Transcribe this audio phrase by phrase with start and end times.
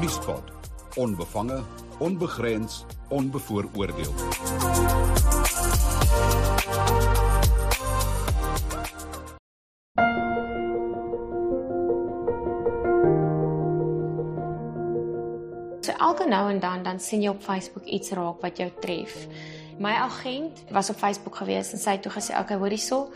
[0.00, 0.42] Vliegspot.
[0.96, 1.62] Onbevange,
[1.98, 4.12] onbegrens, onbevooroordeel.
[15.80, 19.26] So elke nou en dan dan sien jy op Facebook iets raak wat jou tref.
[19.78, 23.12] My agent was op Facebook gewees en sy het toe gesê, "Oké, hoor hierso.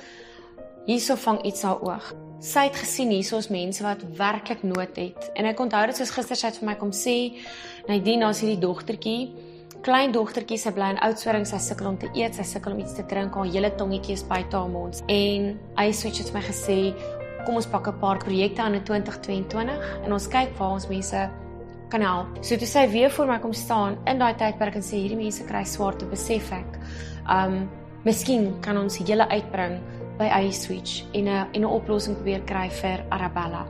[0.84, 5.30] Hierso vang iets haar oog." Sy het gesien hierso is mense wat werklik nood het.
[5.32, 7.40] En ek onthou dit soos gister sy het vir my kom sê,
[7.88, 9.32] "Nadine, ons hierdie dogtertjie,
[9.80, 12.92] klein dogtertjie, sy bly in Oudtshoorn, sy sukkel om te eet, sy sukkel om iets
[12.92, 16.46] te drink, haar hele tongetjie is buite haar mond." En hy switch het vir my
[16.46, 16.94] gesê,
[17.46, 21.30] "Kom ons pak 'n paar projekte aan in 2022 en ons kyk waar ons mense
[21.88, 22.44] kan help.
[22.44, 25.44] So toe sy weer voor my kom staan in daai tydperk en sê hierdie mense
[25.44, 26.78] kry swaar te besef ek.
[27.30, 27.70] Um
[28.04, 29.80] miskien kan ons julle uitbring
[30.18, 33.66] by iSwitch en 'n en 'n oplossing probeer kry vir Arabella.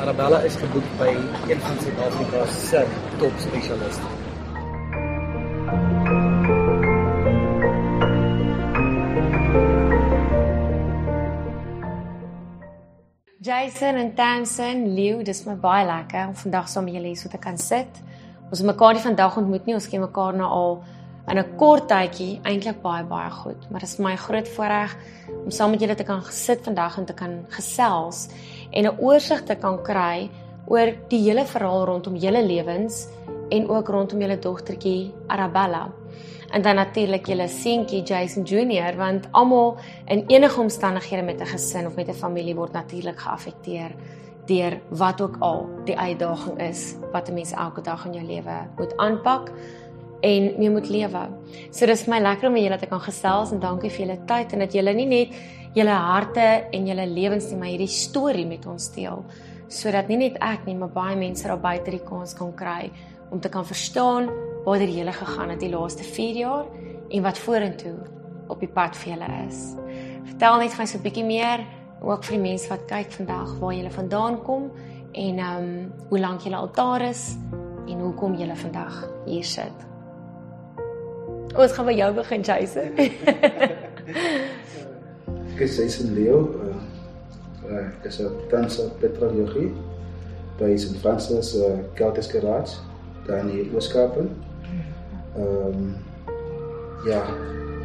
[0.00, 1.16] Arabella is geboek by
[1.48, 2.86] een van Suid-Afrika se
[3.18, 4.06] top spesialiste.
[13.40, 17.28] Jason en Tansen, Leo, dis my baie lekker om vandag saam met julle hier so
[17.28, 18.00] te kan sit.
[18.50, 20.78] Ons het mekaar nie vandag ontmoet nie, ons ken mekaar nou al
[21.28, 24.48] in 'n kort tydjie, eintlik baie baie goed, maar dit is vir my 'n groot
[24.48, 24.96] voorreg
[25.44, 28.28] om saam met julle te kan gesit vandag en te kan gesels
[28.70, 30.30] en 'n oorsig te kan kry
[30.66, 33.08] oor die hele verhaal rondom julle lewens
[33.50, 35.90] en ook rondom julle dogtertjie Arabella.
[36.50, 41.86] En dan natuurlik julle seentjie Jason Junior want almal in enige omstandighede met 'n gesin
[41.86, 43.94] of met 'n familie word natuurlik geaffekteer
[44.46, 48.68] deur wat ook al die uitdaging is wat 'n mens elke dag in jou lewe
[48.76, 49.50] moet aanpak
[50.24, 51.24] en mee moet lewe.
[51.70, 54.20] So dis vir my lekker om met julle te kan gesels en dankie vir julle
[54.28, 55.34] tyd en dat julle nie net
[55.74, 59.24] julle harte en julle lewens nie, maar hierdie storie met ons deel
[59.74, 62.92] sodat nie net ek nie, maar baie mense daar buite die kans kan kry
[63.32, 64.28] om te kan verstaan
[64.64, 66.66] waar dit hele gegaan het die laaste 4 jaar
[67.10, 67.96] en wat vorentoe
[68.52, 69.62] op die pad vir julle is.
[70.28, 71.64] Vertel net my so 'n bietjie meer
[72.02, 74.70] ook vir die mense wat kyk vandag waar julle vandaan kom
[75.12, 77.36] en ehm um, hoe lank julle al daar is
[77.88, 79.93] en hoekom julle vandag hier sit.
[81.52, 82.96] Ons gaan by jou begin, Jason.
[85.54, 86.50] Ek is Jason Leo.
[86.58, 86.74] Uh,
[87.70, 89.70] uh, ek is 'n danser pedagogie
[90.58, 90.98] by St.
[90.98, 92.74] Francis uh, Celtic Garage
[93.26, 94.18] daar in die Ooskaap.
[94.18, 94.34] Ehm
[95.38, 95.94] um,
[97.06, 97.22] ja,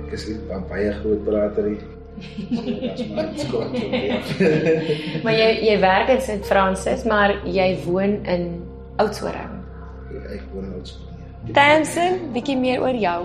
[0.07, 1.77] ek is 'n baie groot praterie.
[5.23, 6.45] maar jy jy werk in St.
[6.49, 8.65] Francis, maar jy woon in
[8.97, 9.61] Oudtshoorn.
[10.09, 11.08] Ja, ek woon in Oudtshoorn.
[11.47, 13.19] Tamsin, bietjie meer oor jou.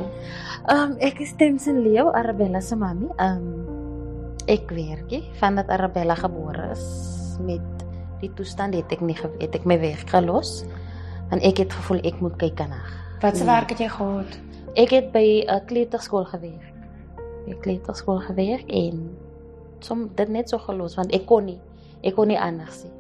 [0.71, 3.11] Ehm um, ek is Tamsin Leo, Arabella se mami.
[3.19, 3.65] Ehm um,
[4.47, 6.85] ek werk hier vandat Arabella gebore is
[7.41, 7.85] met
[8.21, 10.67] die toestand het ek nie het ek my werk gelos
[11.31, 12.93] want ek het gevoel ek moet kyk haar.
[13.23, 14.37] Wat se werk het jy gehad?
[14.77, 16.75] Ek het by 'n kleuterskool gewerk.
[17.49, 19.17] 'n kleuterskool gewerk en
[19.81, 21.61] som dit net so gelos want ek kon nie
[22.03, 22.93] ek kon nie anders nie.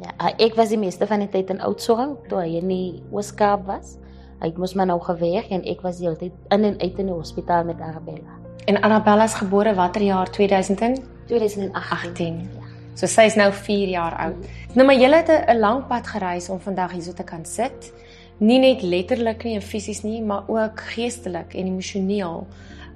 [0.00, 3.66] Ja, ek was die meeste van die tyd in Oudtshoorn toe hy in die Ooskaap
[3.66, 3.98] was.
[4.40, 7.06] Ek moes maar nou gewerk en ek was die hele tyd in en uit in
[7.06, 8.36] die hospitaal met Arabella.
[8.66, 11.00] En Arabella is gebore watter jaar 2000?
[11.26, 12.50] 2018.
[12.54, 12.66] Ja.
[12.96, 14.46] So sy is nou 4 jaar oud.
[14.72, 17.92] Nou maar julle het 'n lang pad gereis om vandag hierso te kan sit.
[18.38, 22.46] Nie net letterlik nie en fisies nie, maar ook geestelik en emosioneel.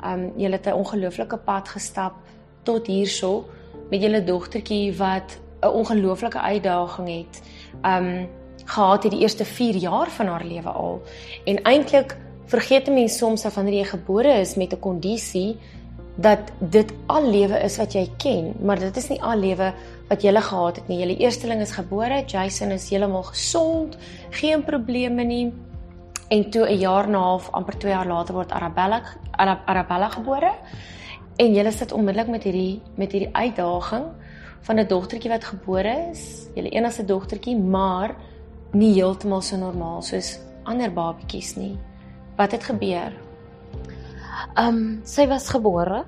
[0.04, 2.12] Um julle het 'n ongelooflike pad gestap
[2.62, 3.44] tot hierso
[3.90, 7.42] met julle dogtertjie wat 'n ongelooflike uitdaging het.
[7.82, 8.28] Um
[8.70, 11.02] gehad het die eerste 4 jaar van haar lewe al.
[11.44, 12.16] En eintlik
[12.46, 15.56] vergeet 'n mens soms dat wanneer jy gebore is met 'n kondisie
[16.14, 19.72] dat dit al lewe is wat jy ken, maar dit is nie al lewe
[20.08, 20.98] wat jy gehad het nie.
[20.98, 23.96] Julle eersteling is gebore, Jason is heeltemal gesond,
[24.30, 25.52] geen probleme nie.
[26.28, 30.08] En toe 'n jaar en 'n half, amper 2 jaar later word Arabella Arab, Arabella
[30.08, 30.52] gebore.
[31.36, 34.04] En julle sit onmiddellik met hierdie met hierdie uitdaging
[34.60, 38.14] van 'n dogtertjie wat gebore is, julle enigste dogtertjie, maar
[38.72, 40.36] nie heeltemal so normaal soos
[40.70, 41.74] ander babatjies nie.
[42.38, 43.14] Wat het gebeur?
[44.56, 46.04] Ehm um, sy was gebore.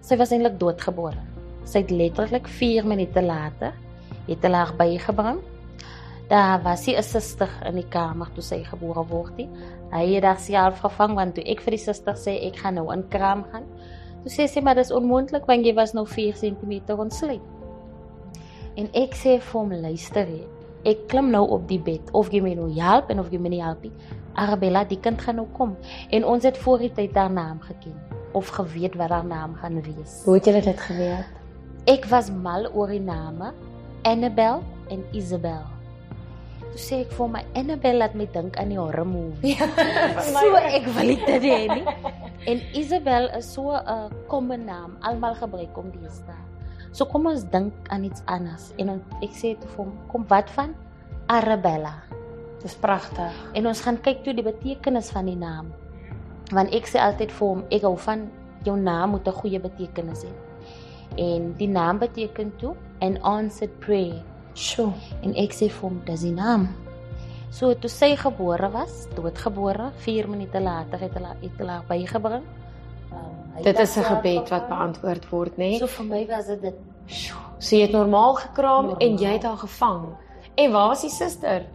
[0.00, 1.20] Sy was eintlik doodgebore.
[1.68, 3.76] Sy het letterlik 4 minute later
[4.28, 5.40] het hulle haar bygebring.
[6.28, 9.38] Daar was sy 'n suster in die kamer toe sy gebore word.
[9.92, 12.92] Hy het haar self gevang want toe ek vir die suster sê ek gaan nou
[12.92, 13.64] in kraam gaan.
[14.22, 17.40] Toe sê sy maar dis onmoontlik want jy was nou 4 cm ontsluit.
[18.76, 20.57] En ek sê vir hom luister jy.
[20.86, 23.48] Ek klim nou op die bed of jy my nou help en of jy my
[23.48, 23.92] nie help nie.
[24.38, 25.74] Arabella, die kind gaan nou kom
[26.14, 27.96] en ons het voor die tyd haar naam geken
[28.38, 30.20] of geweet wat haar naam gaan wees.
[30.24, 31.34] Hoe het julle dit geweet?
[31.88, 33.52] Ek was mal oor die name
[34.06, 35.64] Annabel en Isabel.
[36.68, 39.56] Toe sê ek vir my Annabel laat my dink aan die horror movie.
[39.56, 39.66] Ja,
[40.34, 41.96] so ek wil dit hê nie.
[42.46, 46.47] En Isabel is so 'n common naam, almal gebruik hom deesdae.
[46.92, 48.72] So kom ons dink aan iets anders.
[48.78, 50.74] En dan ek sê toe vir hom, kom wat van
[51.28, 51.94] Arabella?
[52.62, 53.34] Dis pragtig.
[53.54, 55.70] En ons gaan kyk toe die betekenis van die naam.
[56.50, 58.26] Want ek sê altyd vir hom, ek hou van
[58.66, 60.32] jou naam moet 'n goeie betekenis hê.
[61.16, 64.22] En die naam beteken toe an answered prayer.
[64.54, 64.92] Sjoe.
[65.22, 66.68] En ek sê vir hom, dis die naam.
[67.50, 72.44] So toe sy gebore was, doodgebore, 4 minute later het hulle het hulle bygebring.
[73.12, 75.70] Um, Dit is 'n gebed wat beantwoord word, né?
[75.70, 75.78] Nee?
[75.78, 76.74] So vir my was dit dit.
[77.58, 79.08] So jy het normaal gekraam Normaal.
[79.08, 80.16] en jy het haar gevang.
[80.54, 81.66] En waar was die suster?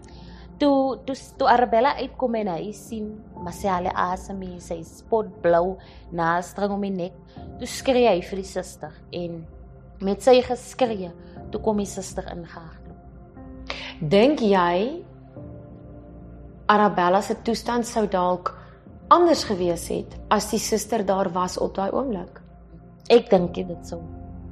[0.57, 5.77] Toe toe toe Arabella uitkom en hy sien Marcelle asem, sy spot blou,
[6.11, 7.13] naaldstring om die nek.
[7.59, 9.45] Toe skree hy vir die suster en
[9.99, 11.11] met sy geskree,
[11.51, 12.99] toe kom die suster ingehardloop.
[13.99, 15.03] Dink jy
[16.65, 18.53] Arabella se toestand sou dalk
[19.07, 22.41] anders gewees het as die suster daar was op daai oomblik?
[23.09, 24.01] Ek dink dit sou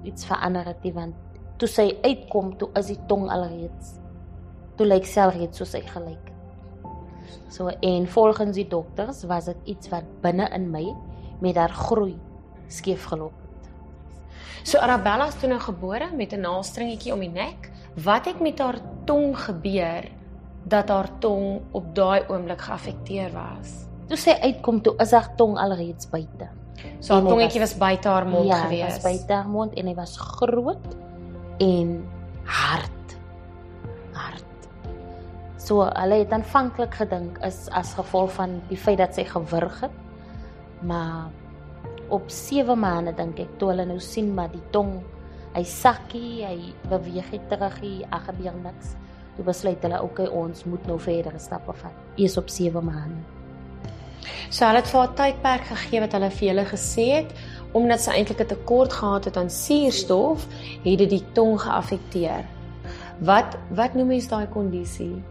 [0.03, 1.15] iets verander het nie want
[1.57, 4.01] toe sy uitkom, toe is die tong alreeds
[4.81, 7.36] toe lyk sy alreeds soos sy gelyk het.
[7.53, 10.88] So en volgens die dokters was dit iets wat binne in my
[11.44, 12.15] met haar groei
[12.71, 13.69] skeef geloop het.
[14.63, 17.71] So Arabella is toe nou gebore met 'n naaldstringetjie om die nek.
[17.95, 20.09] Wat het met haar tong gebeur
[20.63, 23.91] dat haar tong op daai oomblik geaffekteer was?
[24.07, 26.48] Toe sy uitkom, toe is haar tong alreeds buite.
[27.00, 28.94] So haar hy tongetjie was- was buite haar mond ja, gewees.
[28.94, 30.95] was buite haar mond en hy was groot
[31.59, 32.03] en
[32.45, 33.15] hard.
[34.13, 34.45] Hard.
[35.57, 39.92] So hulle het aanvanklik gedink is as gevolg van die feit dat sy gewurg het.
[40.81, 41.30] Maar
[42.09, 45.01] op 7 maande dink ek toe hulle nou sien maar die tong
[45.53, 48.95] hy sakkie, hy beweeg nie terug nie, ag gebeur niks.
[49.36, 51.94] Toe besluit hulle okay, ons moet nou verdere stappe vat.
[52.15, 53.19] Eers op 7 maande.
[54.50, 57.33] So hulle het vir haar tydperk gegee wat hulle vir julle gesê het
[57.74, 60.48] omdat sy eintlik 'n tekort gehad het aan suurstof,
[60.83, 62.44] het dit die tong geaffekteer.
[63.19, 65.24] Wat wat noem mens daai kondisie?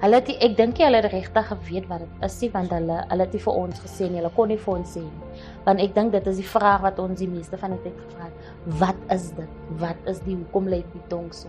[0.00, 2.70] Hulle het nie- ek dink nie hulle het regtig geweet wat dit is nie want
[2.70, 4.20] hulle hulle het nie vir ons gesê nie.
[4.20, 5.42] Hulle kon nie vir ons sê nie.
[5.64, 8.24] Want ek dink dit is die vraag wat ons die meeste van die tyd gevra
[8.24, 8.32] het.
[8.78, 9.48] Wat is dit?
[9.78, 11.48] Wat is die hoekom lyk die tong so?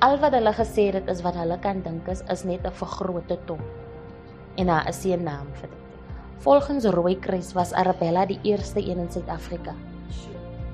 [0.00, 3.38] Al wat hulle gesê het is wat hulle kan dink is is net 'n vergrote
[3.46, 3.60] tong.
[4.56, 5.85] En daar is 'n naam vir dit.
[6.38, 9.74] Volgens Rooikruis was Arabella die eerste een in Suid-Afrika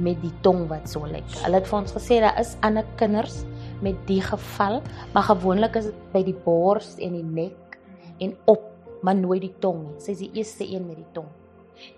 [0.03, 1.29] met die tong wat so lyk.
[1.45, 3.43] Hulle het vir ons gesê daar is ander kinders
[3.85, 4.81] met die geval,
[5.13, 7.77] maar gewoonlik is dit by die bors en die nek
[8.25, 8.65] en op,
[9.03, 9.95] maar nooit die tong nie.
[10.03, 11.29] Sy is die eerste een met die tong.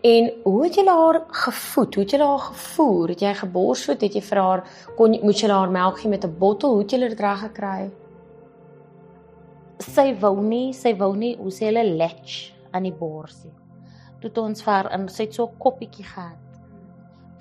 [0.05, 1.95] En hoe het julle haar gevoed?
[1.95, 3.09] Hoe het julle haar gevoer?
[3.15, 4.01] Het jy geborsvoed?
[4.07, 4.65] Het jy vir haar
[4.97, 6.71] kon jy- moet julle haar melk gee met 'n bottel?
[6.71, 7.91] Hoe het julle dit reg gekry?
[9.79, 13.53] Sy wou nie, sy wou nie hoe sê hulle latch aan die borsie.
[14.21, 16.41] Toe het ons haar in sy so koppietjie gehad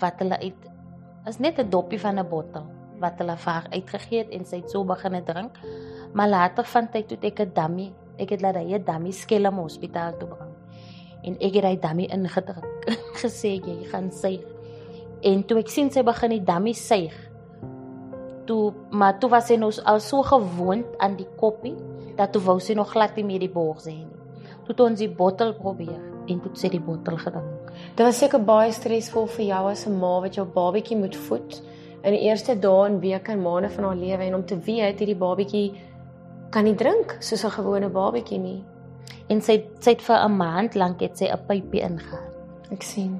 [0.01, 0.69] wat hulle uit
[1.29, 2.65] is net 'n doppie van 'n bottel
[2.99, 5.59] wat hulle haar uitgegee het en sy het so begine drink.
[6.13, 9.57] Maar later van tyd toe ek 'n dummy, ek het laat hy 'n dummy skelm
[9.57, 10.53] hospitaal toe bring.
[11.23, 12.67] En ek het hy dummy ingedruk.
[13.21, 14.43] gesê jy gaan suig.
[15.21, 17.15] En toe ek sien sy begin die dummy suig.
[18.45, 21.75] Toe maar toe was sy nou al so gewoond aan die koppie
[22.17, 24.12] dat toe wou sy nog glad nie meer die sê nie.
[24.65, 27.71] Toe ons die bottel probeer en toe sy die bottel gedrink.
[27.95, 31.61] Dit was seker baie stresvol vir jou as 'n ma wat jou babatjie moet voed
[32.03, 34.99] in die eerste dae en weke en maande van haar lewe en om te weet
[34.99, 35.73] hierdie babatjie
[36.51, 38.63] kan nie drink soos 'n gewone babatjie nie.
[39.29, 42.29] En sy sy het vir 'n maand lank het sy 'n pypie ingehaal.
[42.71, 43.19] Ek sien.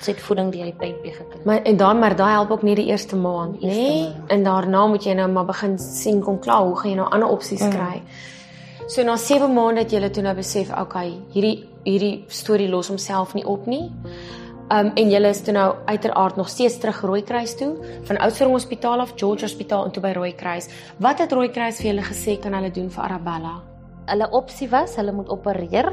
[0.00, 1.40] Sy het voeding deur die pypie gekry.
[1.44, 4.12] Maar en dan maar daai help ook nie die eerste maand, eerste Nee?
[4.28, 7.28] En daarna moet jy nou maar begin sien kom klaar, hoe gaan jy nou ander
[7.28, 7.70] opsies Mm.
[7.70, 8.02] kry?
[8.90, 13.36] So na 7 maande het jy toe nou besef, okay, hierdie hierdie storie los homself
[13.38, 13.84] nie op nie.
[14.74, 17.68] Um en julle is toe nou uiteraard nog steeds terug Rooikruis toe,
[18.08, 20.66] van Oudtshoorn Hospitaal af George Hospitaal en toe by Rooikruis.
[20.98, 23.54] Wat het Rooikruis vir julle gesê kan hulle doen vir Arabella?
[24.10, 25.92] Hulle opsie was hulle moet opereer,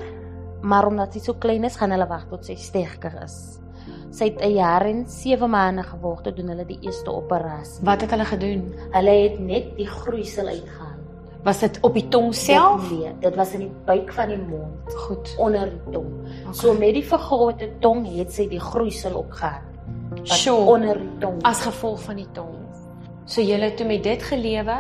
[0.66, 3.38] maar omdat sy so klein is, gaan hulle wag tot sy sterker is.
[4.10, 7.86] Sy het 'n jaar en 7 maande geword toe doen hulle die eerste operasie.
[7.86, 8.74] Wat het hulle gedoen?
[8.92, 10.87] Hulle het net die groeisel uitgehaal.
[11.48, 12.90] Was dit op die tong self?
[12.92, 15.30] Nee, dit was in die buik van die mond, Goed.
[15.40, 16.10] onder die tong.
[16.44, 16.54] Okay.
[16.60, 19.64] So met die vergrote tong het sy die groeisel opgehad.
[20.18, 20.58] wat Sjoe.
[20.74, 21.40] onder die tong.
[21.44, 22.56] as gevolg van die tong.
[23.26, 24.76] So jy het toe met dit gelewe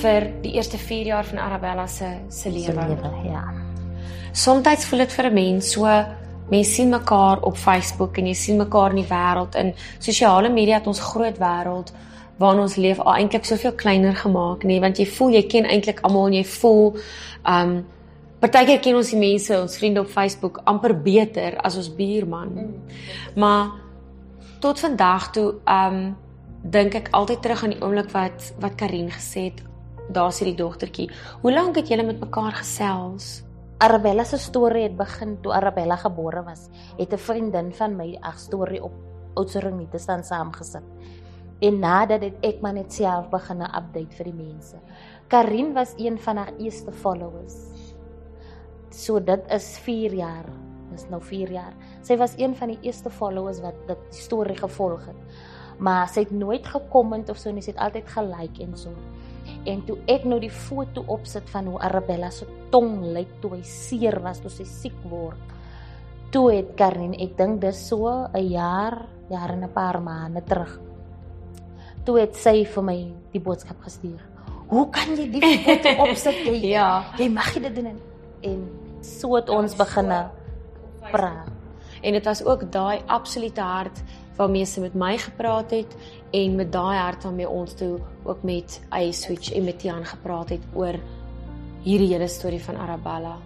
[0.00, 2.88] vir die eerste 4 jaar van Arabella se se lewe,
[3.24, 3.44] ja.
[4.32, 5.84] Somstyds voel dit vir 'n mens so
[6.50, 10.74] mense sien mekaar op Facebook en jy sien mekaar in die wêreld in sosiale media
[10.78, 11.92] het ons groot wêreld.
[12.38, 16.02] Waarin ons leef al eintlik soveel kleiner gemaak nie want jy voel jy ken eintlik
[16.06, 16.98] almal en jy voel
[17.44, 17.74] um
[18.42, 22.52] partykeer ken ons die mense ons vriende op Facebook amper beter as ons buurman.
[22.54, 22.74] Mm.
[23.42, 23.72] Maar
[24.62, 25.98] tot vandag toe um
[26.62, 29.62] dink ek altyd terug aan die oomblik wat wat Karin gesê het
[30.14, 31.10] daar's hierdie dogtertjie.
[31.42, 33.42] Hoe lank het julle met mekaar gesels?
[33.78, 36.68] Arabella se storie het begin toe Arabella gebore was.
[36.98, 38.92] Het 'n vriendin van my ag storie op
[39.34, 40.82] Oudtshoorn nie te staan saamgesit.
[41.58, 44.76] En nadat het ek maar net self begin 'n update vir die mense.
[45.28, 47.56] Karin was een van haar eerste followers.
[48.90, 50.46] So dit is 4 jaar.
[50.90, 51.74] Dis nou 4 jaar.
[52.02, 55.16] Sy was een van die eerste followers wat dit storie gevolg het.
[55.78, 58.90] Maar sy het nooit gekomment of so nie, sy het altyd gelike en so.
[59.64, 63.62] En toe ek nou die foto opsit van hoe Arabella se tong lyk toe hy
[63.62, 65.38] seer was, toe sy siek word.
[66.30, 70.87] Toe het Karin, ek dink dis so 'n jaar, jaar en 'n paar maande terug.
[72.08, 72.96] Toe het sy vir my
[73.34, 74.22] die boodskap gestuur.
[74.70, 76.38] Hoe kan jy die foto opsit?
[76.46, 77.04] Jy, Ja.
[77.20, 77.98] Jy mag dit doen en,
[78.48, 78.62] en
[79.04, 80.08] so het ons begin
[81.10, 81.52] praat.
[82.00, 84.00] En dit was ook daai absolute hart
[84.38, 85.96] waarmee sy met my gepraat het
[86.32, 90.54] en met daai hart waarmee ons toe ook met I Switch en met Tian gepraat
[90.54, 90.96] het oor
[91.84, 93.36] hierdie hele storie van Arabella.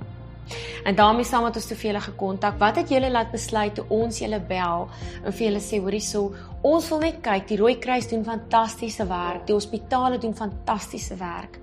[0.84, 2.58] En daarmee saam het ons te vele gekontak.
[2.58, 4.88] Wat het julle laat besluit toe ons julle bel
[5.24, 6.32] en vir julle sê hoorie so,
[6.66, 11.58] ons wil net kyk, die Rooi Kruis doen fantastiese werk, die hospitale doen fantastiese werk.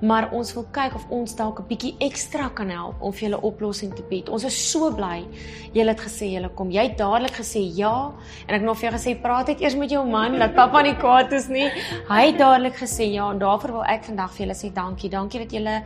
[0.00, 3.42] Maar ons wil kyk of ons dalk 'n bietjie ekstra kan help om vir julle
[3.42, 4.28] oplossing te bied.
[4.28, 5.24] Ons is so bly
[5.72, 6.70] julle het gesê julle kom.
[6.70, 8.12] Jy het dadelik gesê ja
[8.48, 10.82] en ek het nog vir jou gesê praat net eers met jou man dat pappa
[10.82, 11.70] nie kwaad is nie.
[12.08, 15.10] Hy het dadelik gesê ja en daarvoor wil ek vandag vir julle sê dankie.
[15.10, 15.82] Dankie dat julle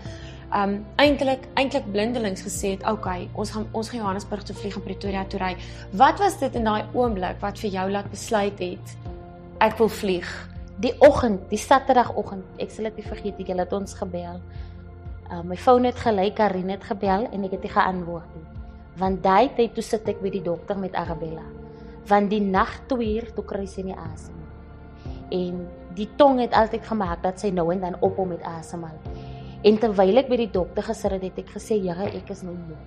[0.54, 4.84] um eintlik eintlik blindelings gesê het, okay, ons gaan ons gaan Johannesburg toe vlieg en
[4.84, 5.54] Pretoria toe ry.
[5.98, 8.94] Wat was dit in daai oomblik wat vir jou laat besluit het
[9.64, 10.28] ek wil vlieg?
[10.78, 14.40] Die oggend, die Saterdagoggend, ek sal dit nie vergeet nie, hulle het ons gebel.
[15.26, 18.44] Uh, my foon het gelei, Karin het gebel en ek het nie geantwoord nie.
[19.00, 21.44] Want daai tyd toe sit ek by die dokter met Arabella.
[22.06, 24.36] Want die nag toe hier toe kry sy nie asem.
[25.34, 25.64] En
[25.96, 29.00] die tong het altyd gemaak dat sy nou en dan ophou met asemhaal.
[29.66, 32.54] En terwyl ek by die dokter gesit het, het ek gesê, "Here, ek is nou
[32.54, 32.84] moeg."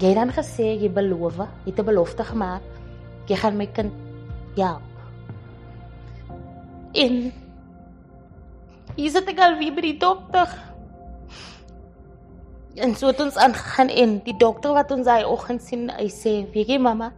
[0.00, 2.62] Jy het dan gesê jy beloof, jy het 'n belofte gemaak,
[3.26, 3.92] jy gaan my kind
[4.56, 4.82] help.
[6.94, 7.32] En
[8.96, 10.48] hier sit ek al weer by die dokter.
[12.74, 16.52] En so het ons aangegaan en die dokter wat ons daai oggend sien, hy sê,
[16.52, 17.12] "Weet jy mamma,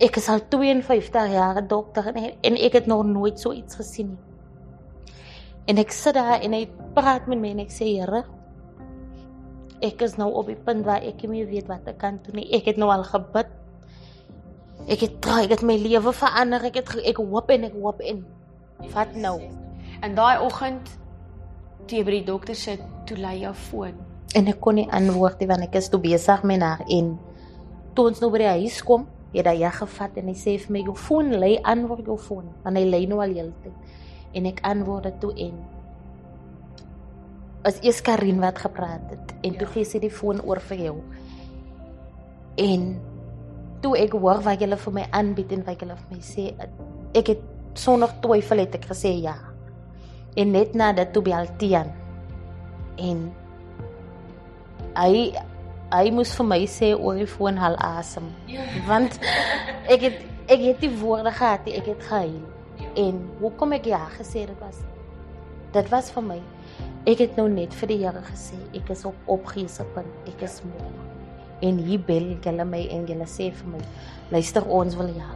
[0.00, 3.76] ek is al 52 jaar 'n dokter en, en ek het nog nooit so iets
[3.76, 4.29] gesien nie."
[5.70, 6.64] En ek sit daar en hy
[6.96, 8.24] praat met my en ek sê, "Here,
[9.80, 12.36] ek is nou op die punt waar ek nie meer weet wat ek kan doen
[12.36, 12.52] nie.
[12.52, 13.46] Ek het nou al gebid.
[14.88, 16.64] Ek het try, ek het my lewe verander.
[16.64, 18.24] Ek het ek hoop en ek hoop en
[18.92, 19.40] wat nou?"
[20.02, 20.98] En daai oggend
[21.86, 23.94] toe jy by die dokter sit, toe lei jou foon.
[24.34, 27.18] En ek kon nie antwoord nie want ek is toe besig met haar en
[27.94, 30.82] toe ons nou by die huis kom, het hy gevat en hy sê vir my
[30.86, 33.74] jou foon lê antwoord jou foon want hy lê nou al heeltyd.
[34.36, 35.60] En ek antwoord dit toe en
[37.66, 40.96] as eers Karin wat gepraat het en toe gee sy die foon oor vir jou.
[42.60, 42.86] En
[43.84, 46.46] toe ek hoor wat julle vir my aanbied en wat julle vir my sê,
[47.16, 47.44] ek het
[47.78, 49.36] sonder twyfel het ek gesê ja.
[50.38, 51.90] En net na dit toe bel Tian.
[53.00, 53.28] En
[54.96, 55.30] hy
[55.90, 58.28] hy moes vir my sê oor die foon hal asem.
[58.86, 59.18] Want
[59.90, 62.40] ek het ek het die woorde gehad, ek het gehuil.
[62.98, 64.80] En hoekom ek ja gesê dit was
[65.70, 66.38] dit was vir my
[67.08, 70.58] ek het nou net vir die Here gesê ek is op opgeese punt, ek is
[70.66, 70.88] moeg.
[71.62, 73.82] En hier bel hulle my en hulle sê vir my
[74.34, 75.28] luister ons wil ja.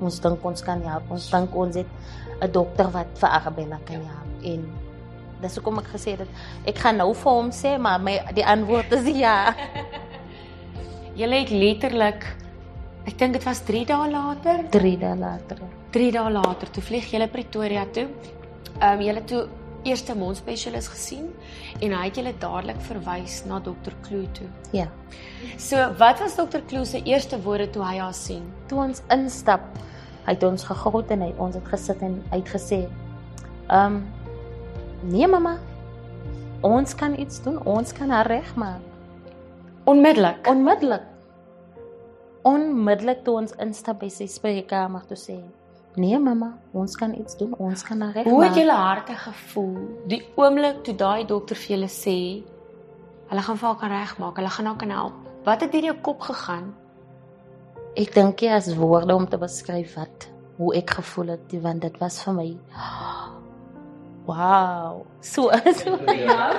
[0.00, 1.86] Ons dink ons kan ja, ons dink ons het
[2.40, 4.18] 'n dokter wat vir Arabella kan ja.
[4.44, 4.68] En
[5.42, 6.28] dis hoekom ek gesê het
[6.66, 9.54] ek gaan nou vir hom sê maar my die antwoord is ja.
[11.18, 12.22] Julle het letterlik
[13.06, 15.85] ek dink dit was 3 dae later, 3 dae later.
[15.96, 18.04] 3 dae later toe vlieg julle Pretoria toe.
[18.76, 19.46] Ehm um, julle toe
[19.88, 21.30] eerste mondspesialis gesien
[21.80, 24.48] en hy het julle dadelik verwys na dokter Kloo toe.
[24.76, 24.90] Ja.
[25.56, 28.44] So, wat was dokter Kloo se eerste woorde toe hy haar sien?
[28.68, 29.64] Toe ons instap,
[30.26, 32.84] hy het ons gegroet en hy ons het gesit en uitgesê:
[33.70, 34.00] "Ehm um,
[35.16, 35.56] nee mamma,
[36.60, 38.82] ons kan iets doen, ons kan haar regmaak."
[39.84, 40.48] Onmiddellik.
[40.50, 41.12] Onmiddellik.
[42.42, 45.44] Onmiddellik toe ons instap by sy spreekkamer toe sê:
[45.96, 49.76] "Nee mamma, ons kan iets doen, ons kan haar regmaak." Hoe het julle harte gevoel
[50.06, 52.44] die oomblik toe daai dokter vir julle sê
[53.28, 55.14] hulle gaan vir haar kan regmaak, hulle gaan haar kan help?
[55.44, 56.74] Wat het deur jou kop gegaan?
[57.96, 61.98] Ek dink nie as woorde om te beskryf wat hoe ek gevoel het, want dit
[61.98, 62.48] was vir my
[64.28, 65.06] wow.
[65.20, 65.50] So
[65.80, 66.52] so ja.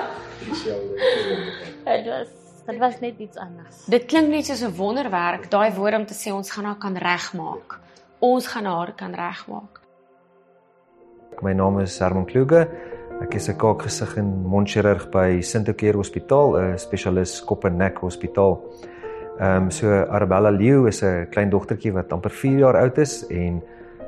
[1.86, 2.28] Dit was
[2.68, 3.86] dit was net iets anders.
[3.88, 6.96] Dit klink net soos 'n wonderwerk, daai woord om te sê ons gaan haar kan
[6.96, 7.80] regmaak.
[8.20, 9.82] Ons gaan haar kan regmaak.
[11.46, 12.64] My naam is Herman Kluge.
[13.22, 18.60] Ek is 'n kaakgesig en mondchirurg by Sintokeer Hospitaal, 'n spesialis kop en nek hospitaal.
[19.40, 23.28] Ehm um, so Arabella Leeu is 'n klein dogtertjie wat amper 4 jaar oud is
[23.30, 23.62] en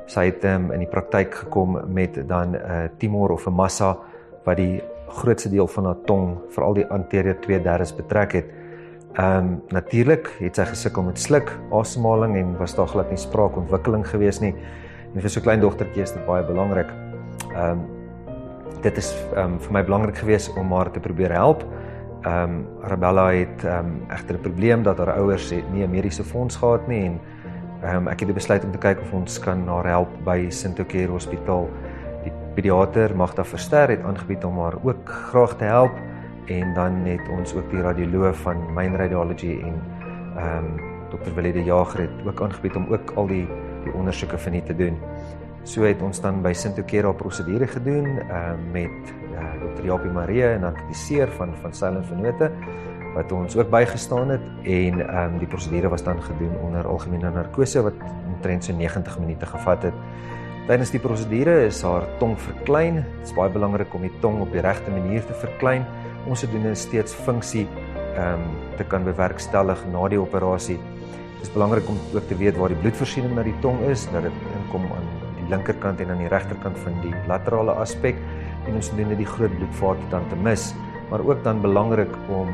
[0.06, 3.96] sy het um, in die praktyk gekom met dan 'n uh, tumor of 'n massa
[4.44, 8.59] wat die grootste deel van haar tong, veral die anterior 2/3 betrek het.
[9.18, 14.04] Ehm um, natuurlik het sy gesukkel met sluk, asemhaling en was daar glad nie spraakontwikkeling
[14.06, 14.54] gewees nie.
[15.14, 16.86] En vir so 'n klein dogtertjie is dit baie belangrik.
[17.54, 17.80] Ehm um,
[18.82, 21.64] dit is ehm um, vir my belangrik geweest om haar te probeer help.
[22.22, 26.24] Ehm um, Arabella het ehm um, egter 'n probleem dat haar ouers nie 'n mediese
[26.24, 27.20] fonds gehad nie en
[27.82, 31.10] ehm um, ek het besluit om te kyk of ons kan haar help by Sintocare
[31.10, 31.68] Hospitaal.
[32.22, 35.92] Die pediater Magda Verster het aangebied om haar ook graag te help
[36.50, 39.76] en dan het ons ook die radioloog van Main Radiology en
[40.36, 41.34] ehm um, Dr.
[41.34, 43.46] Willie de Jager het ook aangebied om ook al die
[43.84, 44.98] die ondersoeke vir nie te doen.
[45.64, 49.84] So het ons dan by Sintocare prosedure gedoen uh, met uh, Dr.
[49.84, 52.50] Japie Marie en aktiseer van van Silent Venote
[53.14, 57.82] wat ons ook bygestaan het en um, die prosedure was dan gedoen onder algemene narkose
[57.82, 59.94] wat omtrent so 90 minute gevat het.
[60.68, 63.02] Tydens die prosedure is haar tong verklein.
[63.02, 65.82] Dit is baie belangrik om die tong op die regte manier te verklein.
[66.26, 67.66] Ons het doen steeds funksie
[68.16, 68.44] ehm um,
[68.76, 70.78] te kan bewerkstellig na die operasie.
[71.38, 74.22] Dit is belangrik om ook te weet waar die bloedvoorsiening na die tong is, dat
[74.22, 75.08] dit inkom aan
[75.50, 78.18] linkerkant en aan die regterkant van die laterale aspek
[78.68, 80.70] en ons doen dit die groot bloedvate dan te mis,
[81.10, 82.52] maar ook dan belangrik om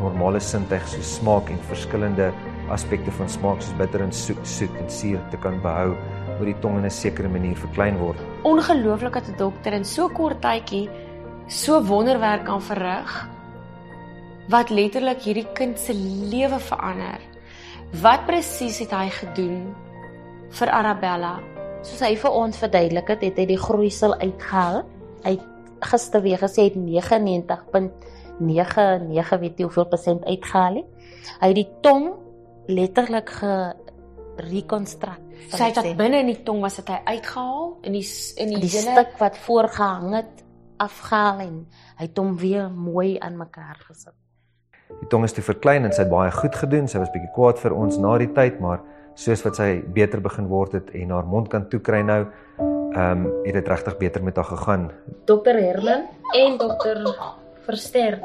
[0.00, 2.32] normale sintuig so smaak en verskillende
[2.72, 5.92] aspekte van smaak soos bitter en soet, soet en suur te kan behou
[6.38, 8.18] oor die tong in 'n sekere manier verklein word.
[8.42, 10.88] Ongelooflik dat 'n dokter in so kort tydjie
[11.52, 13.12] so wonderwerk kan verrig
[14.50, 17.20] wat letterlik hierdie kind se lewe verander.
[18.02, 19.74] Wat presies het hy gedoen
[20.56, 21.36] vir Arabella
[21.82, 24.82] soos hy vir ons verduidelik het, het hy die groeisel uitgehaal.
[25.26, 25.34] Hy
[25.82, 30.88] gister weer gesê het 99.99 weet jy hoeveel persent uitgehaal het.
[31.42, 32.04] Hy het die tong
[32.70, 35.18] letterlik gerekonstrueer.
[35.50, 38.06] Sy het dit binne in die tong was dit hy uitgehaal in die
[38.38, 40.42] in die, die hele stuk wat voorgehang het
[40.82, 41.54] afgehaal en
[41.98, 44.16] hy het hom weer mooi aan mekaar gesit.
[45.00, 46.88] Die tong is te verklein en sy het baie goed gedoen.
[46.90, 48.82] Sy was bietjie kwaad vir ons na die tyd, maar
[49.18, 52.24] soos wat sy beter begin word het en haar mond kan toekry nou,
[52.92, 54.90] ehm um, het dit regtig beter met haar gegaan.
[55.28, 56.04] Dokter Herman
[56.36, 57.00] en dokter
[57.64, 58.18] Verster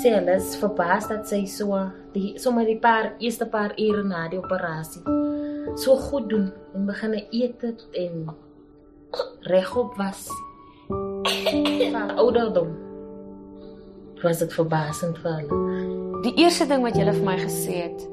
[0.00, 1.80] sê hulle is verbaas dat sy so
[2.14, 5.04] die sommer die paar eerste paar ure na die operasie
[5.76, 8.28] so goed doen en begin eet en
[9.40, 10.28] regop was.
[11.22, 12.68] Van ouderdom
[14.22, 15.58] was dit verbaasend vir hulle.
[16.22, 18.04] Die eerste ding wat julle vir my gesê het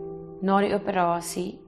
[0.46, 1.60] na die operasie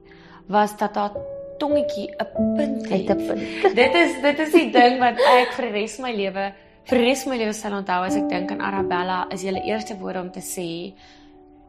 [0.50, 1.16] was dat haar
[1.58, 3.10] tongetjie 'n punt het.
[3.10, 3.74] 'n punt.
[3.80, 6.46] dit is dit is die ding wat ek vir die res van my lewe
[6.84, 9.62] vir die res van my lewe sal onthou as ek dink aan Arabella is julle
[9.62, 10.94] eerste woorde om te sê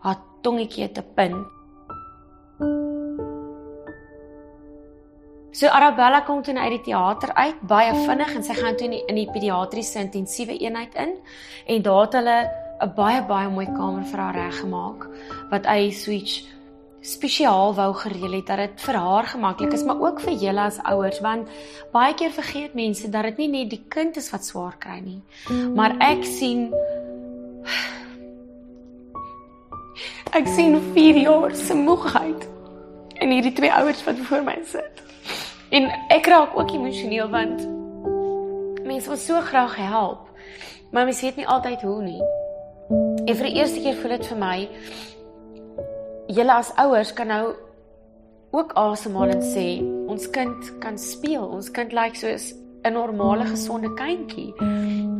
[0.05, 1.62] haar tongetjie het 'n punt.
[5.53, 8.95] So Arabella kom toe uit die teater uit baie vinnig en sy gaan toe in
[8.95, 11.13] die, in die pediatriese intensiewe eenheid in
[11.69, 12.37] en daar het hulle
[12.81, 15.05] 'n baie baie mooi kamer vir haar reggemaak
[15.51, 16.41] wat hy switch
[17.03, 20.79] spesiaal wou gereël het dat dit vir haar gemaklik is, maar ook vir julle as
[20.83, 21.47] ouers want
[21.91, 25.21] baie keer vergeet mense dat dit nie net die kind is wat swaar kry nie.
[25.75, 26.73] Maar ek sien
[30.33, 32.47] ek sien 4 jaar se moegheid
[33.21, 35.12] in hierdie twee ouers wat voor my sit.
[35.73, 37.63] En ek raak ook emosioneel want
[38.85, 40.27] mense wil so graag help,
[40.91, 42.21] maar mense weet nie altyd hoe nie.
[43.25, 44.57] En vir die eerste keer voel dit vir my
[46.33, 47.55] julle as ouers kan nou
[48.53, 49.65] ook asemhaal en sê
[50.13, 51.41] ons kind kan speel.
[51.41, 52.53] Ons kind lyk like soos
[52.85, 54.53] 'n normale gesonde kindjie.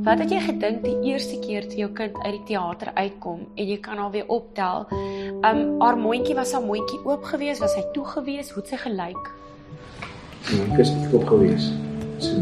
[0.06, 3.66] Wat het jy gedink die eerste keer toe jou kind uit die teater uitkom en
[3.68, 4.86] jy kan haar weer optel?
[5.42, 8.52] Um haar mondjie was haar mondjie oop gewees, was hy toe gewees?
[8.52, 9.43] Hoe het sy gelyk?
[10.52, 11.72] Ja, kus het oop gewees.
[12.18, 12.42] So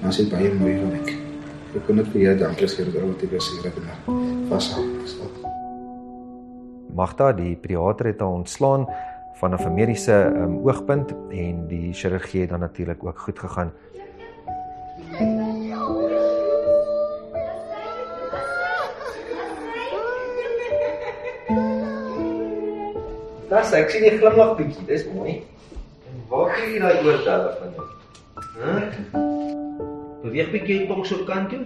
[0.00, 1.10] maar sy baie mooi gelyk.
[1.76, 4.00] Ek kon net vir jou dankie sê dat ou te wees hier het maar
[4.48, 4.88] was al.
[6.96, 8.88] Magda, die pediater het haar ontslaan
[9.40, 13.72] van 'n mediese um, oogpunt en die chirurgie het dan natuurlik ook goed gegaan.
[23.48, 25.42] Das ek sien jy glimlag bietjie, dis mooi.
[26.30, 27.86] Waar kry jy daai oortelle van jou?
[28.60, 28.74] Hæ?
[30.22, 31.64] Beweeg bietjie tong so kant toe.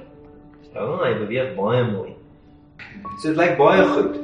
[0.73, 2.15] Ja, hy beweeg baie mooi.
[3.19, 4.17] So dit lyk baie goed.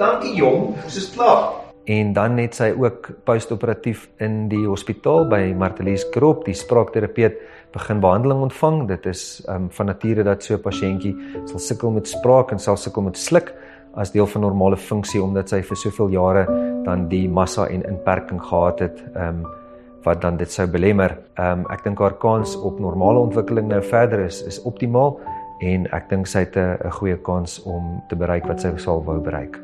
[0.00, 1.52] Dankie jong, ons is klaar.
[1.92, 7.36] En dan het sy ook postoperatief in die hospitaal by Martelies Krop, die spraakterapeut,
[7.76, 8.86] begin behandeling ontvang.
[8.88, 12.80] Dit is um, van nature dat so 'n pasiëntjie sal sukkel met spraak en sal
[12.80, 13.52] sukkel met sluk
[13.94, 16.46] as deel van normale funksie omdat sy vir soveel jare
[16.84, 19.04] dan die massa en inperking gehad het.
[19.14, 19.60] Ehm um,
[20.04, 21.18] wat dan dit sou belemmer.
[21.34, 25.20] Ehm um, ek dink haar kans op normale ontwikkeling nou verder is is optimaal
[25.60, 29.18] en ek dink sy het 'n goeie kans om te bereik wat sy sal wou
[29.20, 29.58] bereik.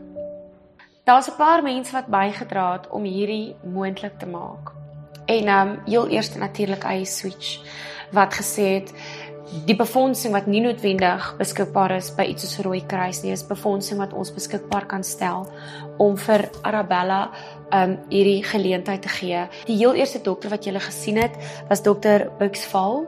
[1.04, 4.72] Daar's 'n paar mense wat bygedra het om hierdie moontlik te maak.
[5.26, 7.60] En ehm um, heel eers natuurlik eie switch
[8.12, 8.92] wat gesê het
[9.68, 14.00] die befondsing wat nie noodwendig beskikbaar is by iets soos Rooi Kruis nie, is befondsing
[14.02, 15.46] wat ons beskikbaar kan stel
[16.02, 17.28] om vir Arabella
[17.74, 19.46] um hierdie geleentheid te gee.
[19.68, 21.34] Die heel eerste dokter wat jy gele gesien het,
[21.68, 23.04] was dokter Buxval.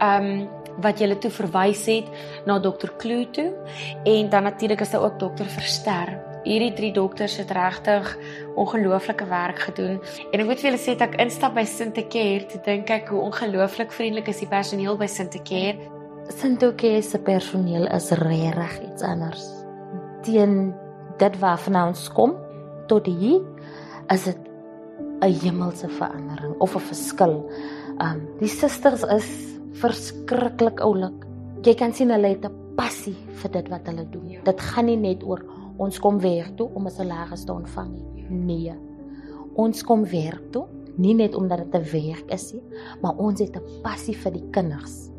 [0.00, 0.48] Um
[0.80, 2.06] wat jy toe verwys het
[2.46, 3.50] na dokter Kloo toe
[4.08, 6.29] en dan natuurlik is daar ook dokter Verster.
[6.44, 8.16] Hierdie drie dokters het regtig
[8.56, 9.98] ongelooflike werk gedoen
[10.32, 13.20] en ek moet vir julle sê dat ek instap by Sintekeer te dink ek hoe
[13.26, 15.76] ongelooflik vriendelik is die personeel by Sintekeer.
[16.32, 19.44] Sintekeer se personeel is regtig iets anders.
[20.24, 20.72] Teen
[21.20, 22.36] dit wat vanaand kom
[22.88, 23.44] tot hier
[24.08, 24.38] is dit
[25.20, 27.50] 'n hemelse verandering of 'n verskil.
[28.00, 29.28] Um die susters is
[29.72, 31.26] verskriklik oulik.
[31.62, 34.28] Jy kan sien hulle het 'n passie vir dit wat hulle doen.
[34.30, 34.40] Ja.
[34.44, 35.42] Dit gaan nie net oor
[35.80, 38.26] ons kom werk toe om 'n salaris te ontvang nie.
[38.28, 38.74] Nee.
[39.54, 40.66] Ons kom werk toe
[41.00, 42.62] nie net omdat dit 'n werk is nie,
[43.02, 45.10] maar ons het 'n passie vir die kinders.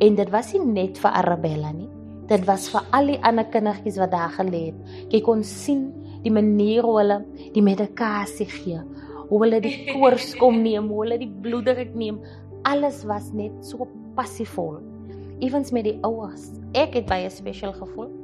[0.00, 1.88] En dit was nie net vir Arabella nie.
[2.26, 4.74] Dit was vir al die ander kindertjies wat daar gelê het.
[5.08, 8.80] Jy kon sien die manier hoe hulle die medikasie gee,
[9.28, 12.20] hoe hulle die koors kom neem, hoe hulle die bloeddruk neem,
[12.62, 14.78] alles was net so passievol.
[15.38, 16.50] Evens met die ouers.
[16.74, 18.17] Ek het baie spesiaal gevoel.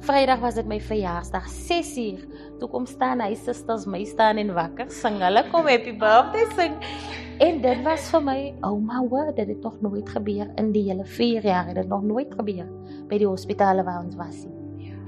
[0.00, 2.22] Vrydag was dit my verjaarsdag, 6uur.
[2.60, 5.18] Toe kom staan hy susters my staan en wakker sing.
[5.20, 6.78] Hulle kom happy birthday sing.
[7.44, 10.86] En dit was vir my, oh my word, dit het nog nooit gebeur in die
[10.88, 11.68] hele 4 jaar.
[11.68, 12.68] Dit het nog nooit gebeur
[13.12, 14.46] by die hospitale waar ons was.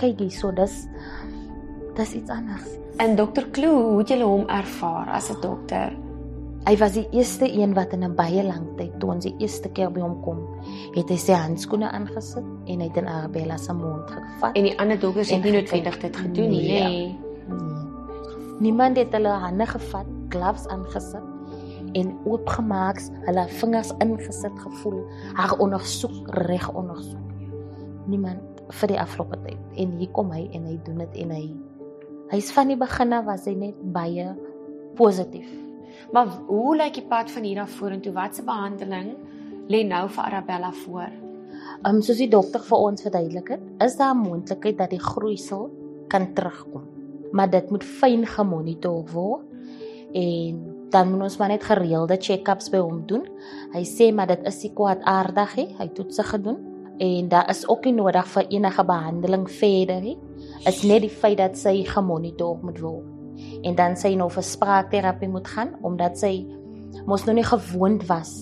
[0.00, 0.85] Kyk hier, so dis
[1.96, 2.68] dis iets anders.
[3.00, 5.96] En dokter Kloo, hoe het jy hom ervaar as 'n dokter?
[6.62, 9.68] Hy was die eerste een wat in 'n baie lang tyd toe ons die eerste
[9.68, 10.38] keer by hom kom,
[10.94, 14.55] het hy sy handskoene aangesit en hy het in Arabella se mond gevat.
[14.57, 16.88] En die ander dokters het nie noodwendig dit gedoen nie, nee.
[16.88, 17.16] nee.
[18.61, 21.22] Niemand het hulle hande gevat, gloves aangesit
[21.92, 25.03] en oopgemaak, hulle vingers ingesit gevoel,
[25.35, 27.33] haar ondersoek reg ondersoek.
[28.07, 29.59] Niemand vir die afgelope tyd.
[29.77, 31.44] En hier kom hy en hy doen dit en hy
[32.31, 34.31] hy's van die begin af was hy net baie
[34.94, 35.51] positief.
[36.12, 38.12] Maar hoe lyk die pad van hier af vorentoe?
[38.12, 39.14] Watse behandeling
[39.68, 41.12] lê nou vir Arabella voor?
[41.83, 45.00] Ehm um, soos die dokter vir ons verduidelik het, is daar 'n moontlikheid dat die
[45.00, 45.70] groeisel
[46.09, 46.85] kan terugkom.
[47.33, 49.42] Maar dit moet fyn gemonitor word
[50.12, 53.24] en dan moet ons maar net gereelde check-ups by hom doen.
[53.72, 55.68] Hy sê maar dit is nie kwaadaardig nie.
[55.78, 56.59] Hy het toetse gedoen
[56.98, 60.18] en daar is ook nie nodig vir enige behandeling verder nie
[60.66, 63.21] is net die feit dat sy gemonitor moet word.
[63.62, 66.44] En dan sy nou vir spraakterapie moet gaan omdat sy
[67.07, 68.33] mos nou nie gewoond was.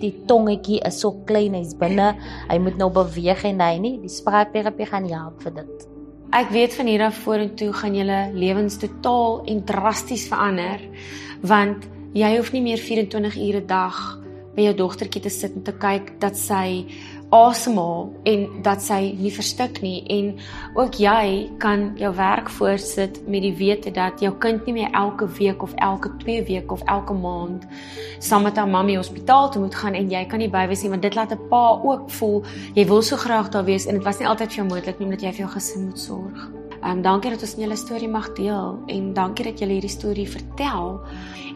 [0.00, 2.12] Die tongetjie is so klein, hy's binne,
[2.50, 5.86] hy moet nou beweeg en hy nie, die spraakterapie gaan help vir dit.
[6.34, 10.82] Ek weet van hier af vorentoe gaan julle lewens totaal en drasties verander
[11.46, 11.84] want
[12.16, 13.98] jy hoef nie meer 24 ure 'n dag
[14.56, 16.86] by jou dogtertjie te sit en te kyk dat sy
[17.34, 20.30] asemhaal en dat sy nie verstik nie en
[20.78, 25.26] ook jy kan jou werk voortsit met die wete dat jou kind nie meer elke
[25.38, 27.66] week of elke 2 weke of elke maand
[28.22, 31.02] saam met haar mamma hospitaal toe moet gaan en jy kan nie bywees nie want
[31.02, 32.44] dit laat 'n pa ook voel
[32.74, 35.06] jy wil so graag daar wees en dit was nie altyd vir jou moontlik nie
[35.06, 36.50] omdat jy vir jou gesin moet sorg.
[36.84, 40.28] Ehm um, dankie dat ons julle storie mag deel en dankie dat julle hierdie storie
[40.28, 41.00] vertel.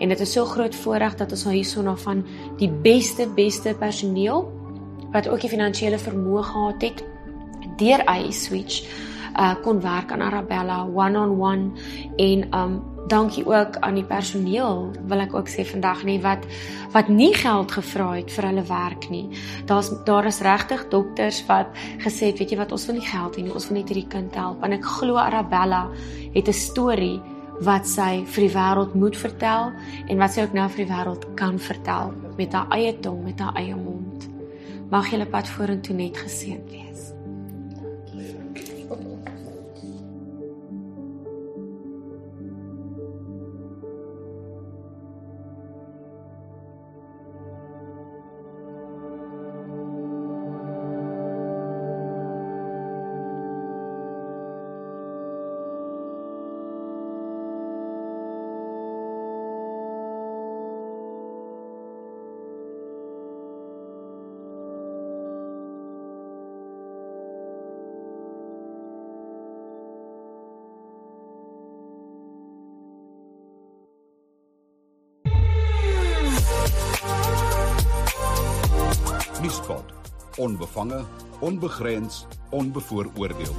[0.00, 2.24] En dit is so groot voorreg dat ons nou hierso van
[2.56, 4.57] die beste beste personeel
[5.12, 7.04] wat ook die finansiële vermoë gehad het
[7.78, 8.84] deur i switch
[9.38, 11.70] uh kon werk aan Arabella one on one
[12.16, 16.44] en um dankie ook aan die personeel wil ek ook sê vandag nie wat
[16.92, 19.28] wat nie geld gevra het vir hulle werk nie.
[19.68, 21.72] Daar's daar is regtig dokters wat
[22.04, 24.08] gesê het weet jy wat ons wil nie geld hê nie, ons wil net hierdie
[24.12, 24.64] kind help.
[24.64, 25.88] En ek glo Arabella
[26.34, 27.20] het 'n storie
[27.60, 29.72] wat sy vir die wêreld moet vertel
[30.08, 33.40] en wat sy ook nou vir die wêreld kan vertel met haar eie tong, met
[33.40, 34.37] haar eie mond.
[34.88, 36.87] Mag julle pad vorentoe net geseën wees.
[80.38, 81.04] onbevange,
[81.40, 83.54] onbegrens, onbevooroordeel.